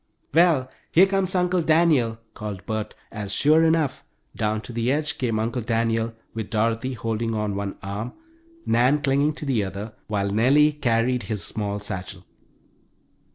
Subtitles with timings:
[0.33, 4.03] "Well, here comes Uncle Daniel!" called Bert, as, sure enough,
[4.35, 8.13] down to the edge came Uncle Daniel with Dorothy holding on one arm,
[8.65, 12.25] Nan clinging to the other, while Nellie carried his small satchel.